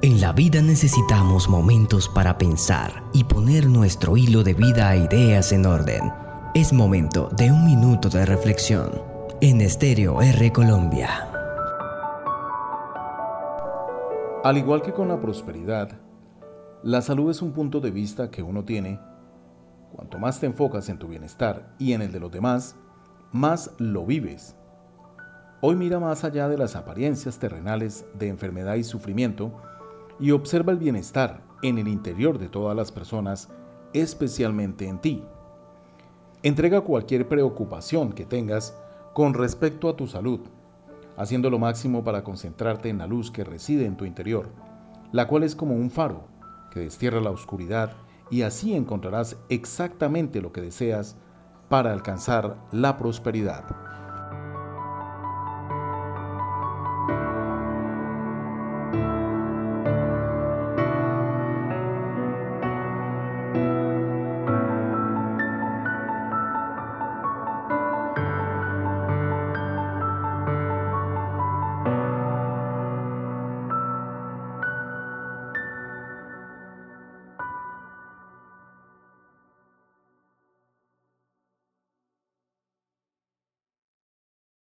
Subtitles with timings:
[0.00, 5.50] En la vida necesitamos momentos para pensar y poner nuestro hilo de vida a ideas
[5.50, 6.12] en orden.
[6.54, 8.92] Es momento de un minuto de reflexión
[9.40, 11.28] en Estéreo R Colombia.
[14.44, 15.90] Al igual que con la prosperidad,
[16.84, 19.00] la salud es un punto de vista que uno tiene.
[19.92, 22.76] Cuanto más te enfocas en tu bienestar y en el de los demás,
[23.32, 24.54] más lo vives.
[25.60, 29.60] Hoy mira más allá de las apariencias terrenales de enfermedad y sufrimiento
[30.20, 33.48] y observa el bienestar en el interior de todas las personas,
[33.92, 35.24] especialmente en ti.
[36.42, 38.76] Entrega cualquier preocupación que tengas
[39.12, 40.40] con respecto a tu salud,
[41.16, 44.48] haciendo lo máximo para concentrarte en la luz que reside en tu interior,
[45.10, 46.24] la cual es como un faro
[46.70, 47.92] que destierra la oscuridad
[48.30, 51.16] y así encontrarás exactamente lo que deseas
[51.68, 53.64] para alcanzar la prosperidad.